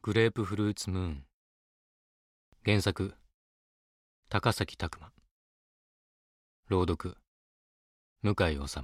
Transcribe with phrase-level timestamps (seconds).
[0.00, 1.24] グレープフルーツムーン。
[2.64, 3.12] 原作
[4.30, 5.12] 高崎拓磨。
[6.70, 7.18] 朗読
[8.22, 8.34] 向井
[8.66, 8.78] 治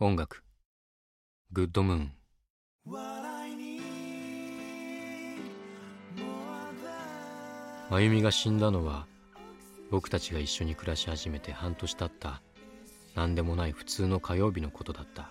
[0.00, 0.42] 音楽
[1.52, 2.12] グッドムーン。
[7.88, 9.06] 真由美が死んだのは
[9.92, 12.42] 僕たちが一緒に暮らし始めて半年経った
[13.14, 15.30] 何でもない普通の火曜日のことだった。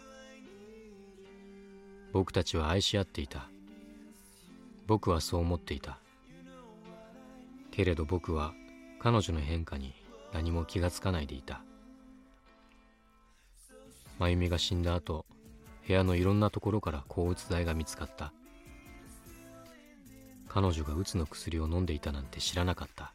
[2.14, 3.50] 僕たちは愛し合っていた。
[4.86, 5.98] 僕はそう思っていた。
[7.72, 8.54] けれど僕は
[9.00, 9.96] 彼女の変化に
[10.32, 11.64] 何も気がつかないでいた。
[14.20, 15.26] 真由美が死んだ後
[15.88, 18.32] 部屋のいろんなところから抗うつ剤が見つかった。
[20.48, 23.12] 彼女がうつの薬を飲んでいたなんて知らなかった。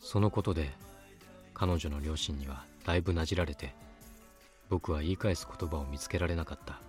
[0.00, 0.70] そのことで
[1.52, 3.74] 彼女の両親にはだいぶなじられて
[4.70, 6.87] 僕は言い返す言葉を見つけられなかった。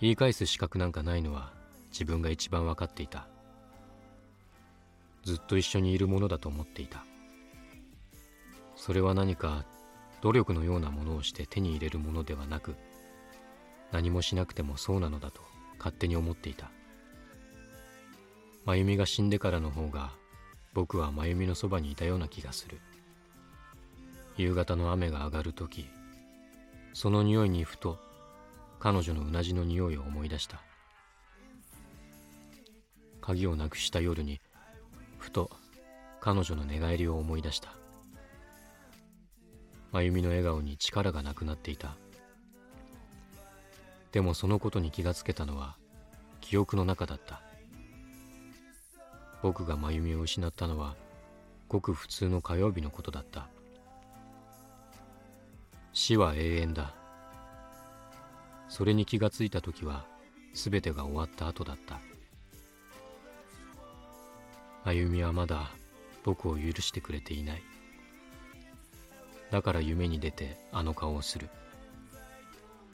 [0.00, 1.52] 言い返す資格なんかないのは
[1.92, 3.26] 自分が一番分かっていた。
[5.24, 7.04] ずっと一緒にいるものだと思っていた。
[8.76, 9.66] それは何か
[10.22, 12.76] 努力のようなものをして手に入れるものではなく
[13.92, 15.42] 何もしなくてもそうなのだと
[15.78, 16.70] 勝手に思っていた。
[18.64, 20.12] 真由美が死んでからの方が
[20.72, 22.80] 僕は真由美のそばにいたような気がする。
[24.38, 25.90] 夕方の雨が上がる時
[26.94, 27.98] その匂いにふと
[28.80, 30.62] 彼女のうなじの匂いを思い出した。
[33.20, 34.40] 鍵をなくした夜に
[35.18, 35.50] ふと
[36.18, 37.74] 彼女の寝返りを思い出した。
[39.92, 41.94] 真由美の笑顔に力がなくなっていた。
[44.12, 45.76] でもそのことに気がつけたのは
[46.40, 47.42] 記憶の中だった。
[49.42, 50.96] 僕が真由美を失ったのは
[51.68, 53.46] ごく普通の火曜日のことだった。
[55.92, 56.99] 死は永遠だ。
[58.70, 60.06] それに気がついた時は
[60.54, 62.00] 全てが終わった後だった。
[64.84, 65.72] 歩みはまだ
[66.24, 67.62] 僕を許してくれていない。
[69.50, 71.50] だから夢に出てあの顔をする。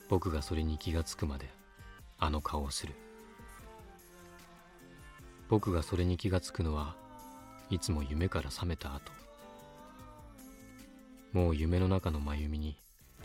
[0.09, 1.51] 僕がそれに気がつくまで
[2.19, 2.95] あの顔をする。
[5.49, 6.97] 僕がそれに気がつくのは
[7.69, 9.13] いつも夢から覚めた後。
[11.35, 12.77] もう夢の中の真由美に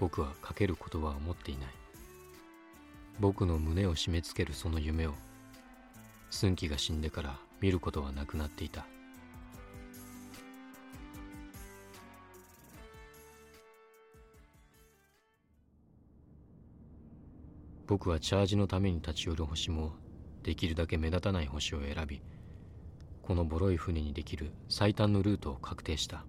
[0.01, 1.80] 僕はかける言葉を持っていない。
[3.19, 5.13] 僕の胸を締め付けるその夢を
[6.29, 8.85] 寸気が死んでから見ることはなくなっていた。
[17.87, 19.91] 僕はチャージのために立ち寄る星も
[20.43, 22.21] できるだけ目立たない星を選び
[23.21, 26.25] このボロい船にできる最短のルートを確定した。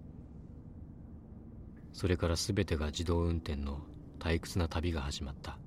[1.93, 3.81] それから全てが自動運転の
[4.19, 5.57] 退屈な旅が始まった。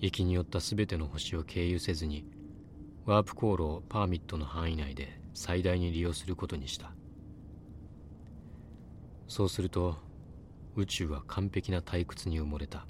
[0.00, 2.24] 行きによった全ての星を経由せずに
[3.04, 6.92] ワープ航路をパーミットの範囲内で最大に利用することにした。
[9.26, 9.96] そうすると
[10.76, 12.86] 宇宙は完璧な退屈に埋もれた。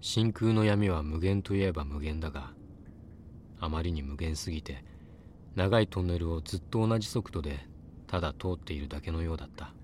[0.00, 2.52] 真空の闇は無限といえば無限だが
[3.60, 4.84] あまりに無限すぎて
[5.54, 7.68] 長いトンネルをずっと同じ速度で
[8.06, 9.74] ただ通っているだけのようだった。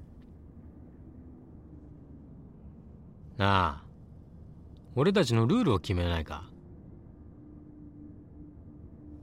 [3.36, 3.87] なあ
[5.00, 6.42] 俺たちのルールを決めないか。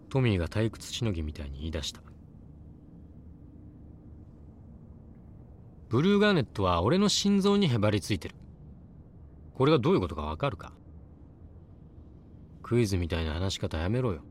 [0.08, 2.00] トミーが退屈しのぎみたいに言い出した。
[5.90, 8.36] ブルーガーネットは俺の心臓にへばりついてる。
[9.54, 10.72] これがどういうことかわかるか？
[12.64, 14.22] クイズみたいな話し方やめろよ。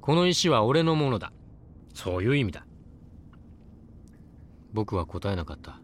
[0.00, 1.32] この石は俺のものだ。
[1.92, 2.64] そういう意味だ。
[4.72, 5.80] 僕は答えなかった。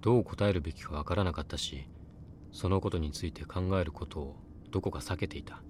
[0.00, 1.88] どう答えるべきかわからなかったし
[2.52, 4.36] そのことについて考えることを
[4.70, 5.62] どこか避けていた。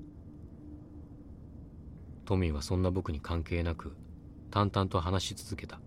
[2.25, 3.97] トミーはそんな僕に関係なく
[4.51, 5.81] 淡々と話し続けた。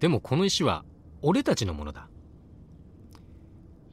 [0.00, 0.84] でもこの石は
[1.22, 2.08] 俺たちのものだ。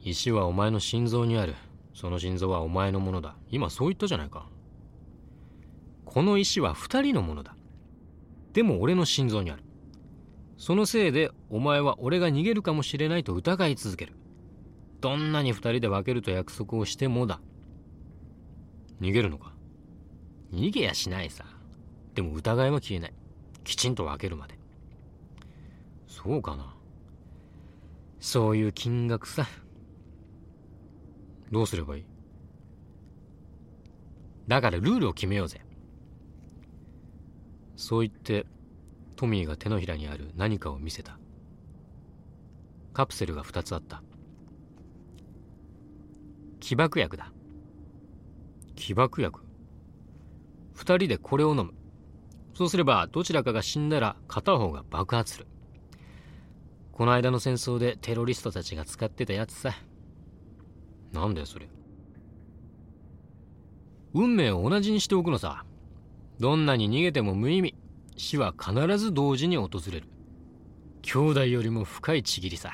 [0.00, 1.54] 石はお前の心臓にある。
[1.94, 3.36] その心臓はお前のものだ。
[3.50, 4.48] 今そう言ったじゃないか。
[6.04, 7.56] この石は二人のものだ。
[8.52, 9.62] でも俺の心臓にある。
[10.58, 14.12] そのせいでお前は俺が逃げるかもしれないと疑い続ける。
[15.00, 17.40] どんなに二人で分けると約束をしてもだ。
[19.00, 19.52] 逃げるのか？
[20.52, 21.44] 逃げやしないさ。
[22.14, 23.14] でも疑いは消えない。
[23.64, 24.58] きちんと分けるまで。
[26.06, 26.74] そうかな？
[28.20, 29.48] そういう金額さ。
[31.50, 32.04] どうすればいい？
[34.46, 35.61] だからルールを決めようぜ。
[37.82, 38.46] そう言って
[39.16, 41.18] トミーが手のひらにある何かを見せた。
[42.92, 44.04] カプセルが2つあった。
[46.60, 47.32] 起爆薬だ。
[48.76, 49.40] 起爆薬
[50.76, 51.74] ？2人でこれを飲む。
[52.54, 55.48] そうすればどちらかが死んだら片方が爆発する。
[56.92, 59.74] この間の戦争でテロリストたちが使ってたやつさ。
[61.10, 61.68] なんだよそれ。
[64.14, 65.64] 運命を同じにしておくのさ。
[66.42, 67.76] どんなに逃げても無意味。
[68.16, 70.08] 死は必ず同時に訪れる。
[71.02, 72.72] 兄弟よりも深いちぎりさ。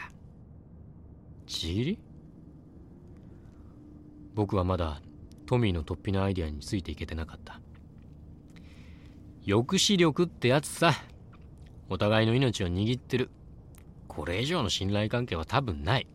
[1.47, 1.99] ちぎり？
[4.35, 5.03] 僕はまだ
[5.45, 7.61] トミーの突飛なアイデアについていけてなかった。
[9.45, 10.95] 抑止力ってやつさ。
[11.91, 13.29] お互いの命を握ってる。
[14.07, 16.07] これ以上の信頼関係は多分ない。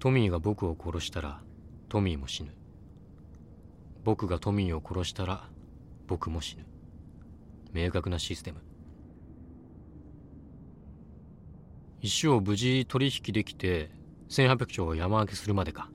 [0.00, 1.40] トミーが僕を殺したら
[1.88, 2.52] トミーも死ぬ。
[4.04, 5.48] 僕がトミーを殺したら
[6.06, 6.66] 僕も死ぬ。
[7.72, 8.60] 明確なシステム。
[12.00, 13.90] 石を無事取引できて
[14.28, 15.88] 1800兆を山分けするまでか。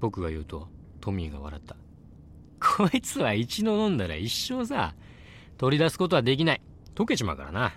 [0.00, 0.68] 僕が言うと
[1.00, 1.76] トミーが笑った。
[2.58, 4.94] こいつは一度飲んだら一生さ
[5.58, 6.60] 取り出すことはできない。
[6.94, 7.72] 溶けちまうからな。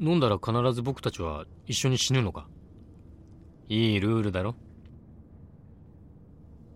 [0.00, 2.46] 飲んだら必ず僕たちは一緒に死ぬのか。
[3.68, 4.54] いいルールだろ。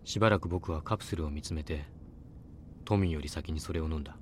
[0.07, 1.83] しばらく僕はカプセルを見つめて
[2.85, 4.15] トミーより先にそれを飲んだ。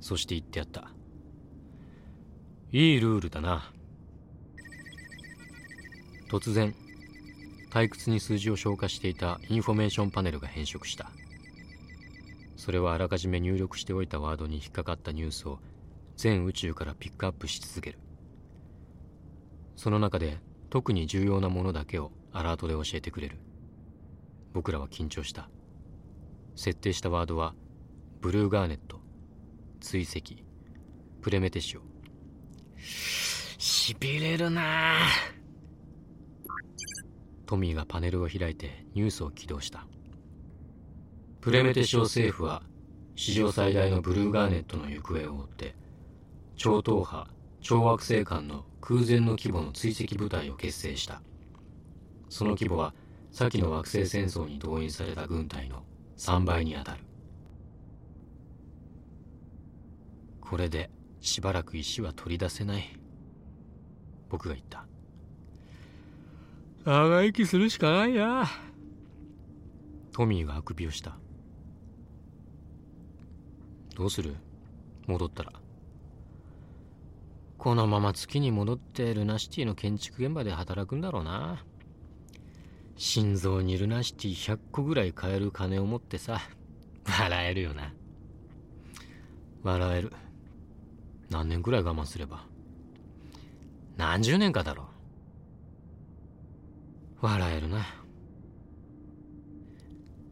[0.00, 0.90] そして言ってやった。
[2.72, 3.70] いいルールだな。
[6.32, 6.74] 突然
[7.70, 11.12] 退屈に数字を消化していたインフォメーションパネルが変色した。
[12.56, 15.60] それはあらかじめ入力しておいたワードに引っかかったニュースを
[16.16, 18.00] 全宇宙からピックアップし続ける。
[19.76, 20.38] その中で
[20.70, 23.38] 特に重要なものだけをアラートで教えてくれる。
[24.52, 25.48] 僕らは緊張した。
[26.54, 27.54] 設定したワードは
[28.20, 29.00] ブルーガーネット。
[29.80, 30.42] 追跡。
[31.20, 31.80] プレメテシオ。
[32.76, 34.96] しびれるな
[37.46, 39.86] トミーがパネルを開いてニュースを起動した。
[41.40, 42.62] プレメテシオ政府は
[43.14, 45.74] 史上最大のブルーガーネットの行方を追って
[46.56, 47.28] 超党派
[47.60, 51.22] 超惑星間の空前の規模の追跡部隊を結成した。
[52.28, 52.94] その規模は
[53.32, 55.82] 先の惑星戦争に動員された軍隊の
[56.18, 56.98] 3倍にあたる。
[60.40, 60.90] これで
[61.20, 62.84] しばらく石は取り出せない。
[64.28, 64.84] 僕が言った。
[66.84, 68.46] 長生きするしかないな。
[70.12, 71.16] トミーがあくびをした。
[73.94, 74.36] どうする？
[75.06, 75.52] 戻ったら。
[77.56, 81.64] このまま月に戻ってルナシティの建築現場で働くんだろうな
[83.04, 84.32] 心臓にルナシティ。
[84.32, 86.40] 100個ぐらい買える金を持ってさ。
[87.04, 87.92] 笑えるよな。
[89.64, 90.12] 笑える。
[91.28, 92.46] 何年くらい我慢すれば。
[93.96, 94.86] 何十年かだろ。
[97.20, 97.84] 笑えるな。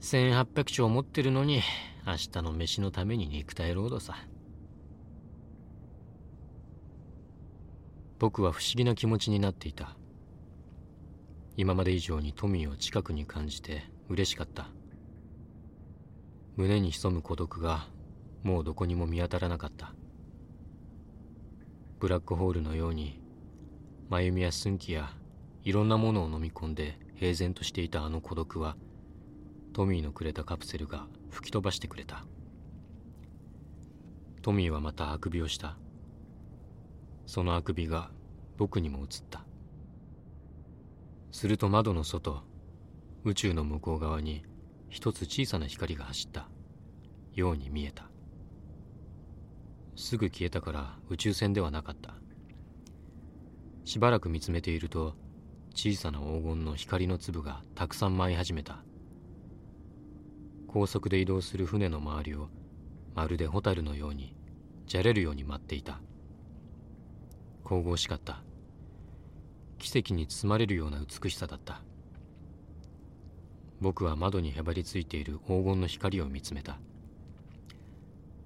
[0.01, 1.63] 1800兆持ってるのに
[2.07, 4.15] 明日の飯のために肉体労働さ。
[8.21, 9.97] 僕は不思議な気持ちになっていた。
[11.57, 14.69] 今まで以上に富を近くに感じて嬉しかった。
[16.57, 17.89] 胸に潜む孤独が
[18.43, 19.95] もうどこにも見当たらなかった。
[21.99, 23.21] ブラックホールのように
[24.09, 25.11] 真由美や寸気や
[25.65, 28.77] いろんなものを飲み込んで平然としていたあの孤独は
[29.73, 32.25] トミーのくれたカプセルが吹き飛ばしてくれた。
[34.43, 35.77] トミーはまたあくびをした。
[37.27, 38.11] そのあくびが
[38.57, 39.45] 僕にも映った。
[41.41, 42.43] すると窓の外
[43.25, 44.43] 宇宙の向こう側に
[44.91, 46.51] 一つ小さな光が走った。
[47.33, 48.11] ように見えた。
[49.97, 52.15] すぐ消えたから宇宙船ではなかった。
[53.87, 55.15] しばらく見つめていると
[55.75, 58.85] 小さな黄金の光の粒がたくさん舞い始めた。
[60.69, 62.51] 高速で移動する船の周りを
[63.15, 64.37] まるでホタルのように
[64.85, 66.03] じゃれるように舞っていた。
[67.65, 68.43] 神々しかった。
[69.81, 71.81] 奇跡に包まれるような美しさだった。
[73.81, 76.79] 僕は窓にへばりついている黄金の光を見つめた。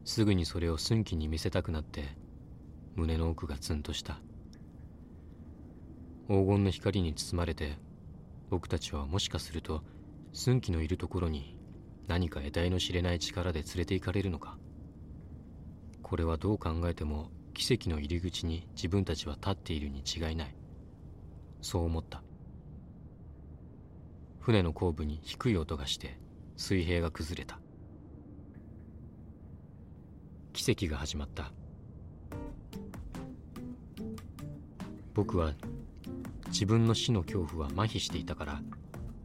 [0.05, 2.17] すぐにそれを寸気に見せたくなって
[2.95, 4.21] 胸の奥がツンとした。
[6.29, 7.79] 黄金の光に包まれて
[8.49, 9.83] 僕たちはもしかすると
[10.33, 11.59] 寸気のいるところに
[12.07, 14.57] 何か得体の知れない力で連れて行かれるのか。
[16.01, 20.55] これはどう考えても奇跡の入り口に自分たちは立っているに違いない。
[21.65, 22.23] そう思った。
[24.39, 26.19] 船の後部に低い音がして
[26.59, 27.59] 水平が崩れた。
[30.53, 31.53] 奇跡が始まった。
[35.15, 35.55] 僕は
[36.49, 38.61] 自分の死の恐怖は麻痺していたから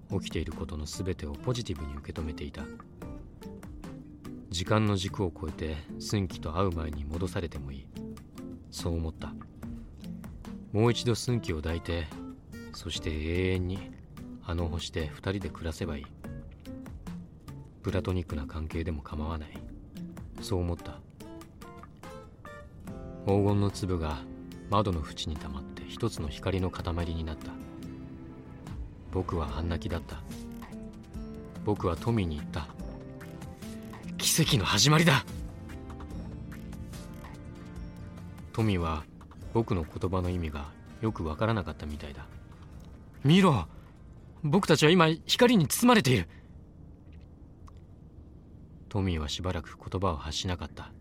[0.09, 2.63] 起きていることの全てをポジティブに受け止めていた。
[4.49, 7.87] 時間の軸を超えて寸気と会う前に戻されてもいい。
[8.71, 9.33] そう思った。
[10.71, 12.07] もう一度寸気を抱いて
[12.73, 13.91] そして永遠に
[14.45, 16.05] あの星で二人で暮らせばいい。
[17.83, 19.49] プラトニックな関係でも構わない。
[20.41, 20.99] そう思った。
[23.25, 24.19] 黄金の粒が
[24.69, 27.51] 窓の縁に溜まって一つの光の塊になった。
[29.11, 30.21] 僕は半泣きだった。
[31.65, 32.67] 僕はトミーに言った。
[34.17, 35.25] 奇跡の始まりだ。
[38.53, 39.03] トミーは
[39.53, 40.65] 僕の言葉の意味が
[41.01, 42.25] よくわからなかったみたいだ。
[43.23, 43.67] 見ろ。
[44.43, 46.29] 僕たちは今光に包まれている。
[48.87, 50.91] トミーはしばらく言葉を発しなかった。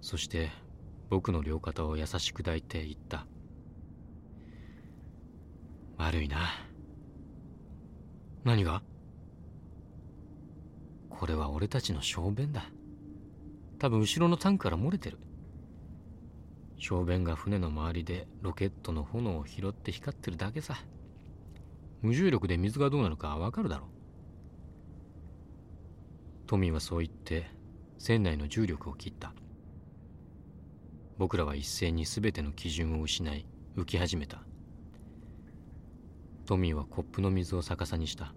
[0.00, 0.50] そして
[1.10, 3.26] 僕の両肩を優しく抱いて言った。
[5.96, 6.38] 悪いな。
[8.44, 8.82] 何が？
[11.08, 12.64] これは俺たちの小便だ。
[13.78, 15.18] 多分後ろのタンクから漏れてる。
[16.78, 20.76] 小便が船の周りでロケットの炎を拾って光ってるだけさ。
[22.02, 23.88] 無重力で水がどうなるかわかるだろう。
[26.46, 27.50] トミーはそう言って
[27.98, 29.34] 船内の重力を切った。
[31.18, 33.44] 僕らは一斉に全ての基準を失い
[33.76, 34.44] 浮き始めた。
[36.46, 38.32] トミーはコップの水を逆さにした。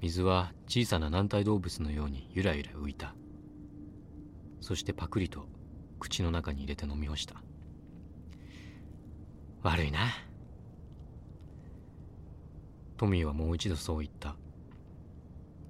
[0.00, 3.14] 水は小さな軟体動物のようにゆらゆら浮いた。
[4.62, 5.46] そしてパクリと
[6.00, 7.36] 口の中に入れて飲み干した。
[9.62, 10.00] 悪いな。
[12.96, 14.34] トミーはもう一度そう言った。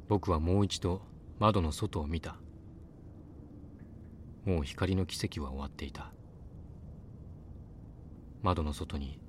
[0.08, 1.02] 僕はもう一度
[1.38, 2.36] 窓の外を見た。
[4.44, 6.12] もう光の奇跡は終わっていた。
[8.42, 9.20] 窓の外に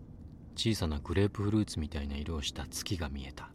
[0.56, 3.52] 小さなグレープフルーツみたいな色をした月が見えた。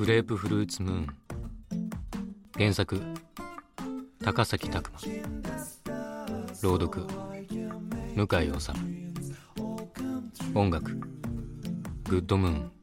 [0.00, 1.06] グレープフルーツムーン。
[2.56, 3.02] 原作
[4.24, 4.98] 高崎拓磨。
[6.62, 7.06] 朗読
[8.16, 8.70] 向井治
[10.54, 10.98] 音楽
[12.08, 12.79] グッドムーン。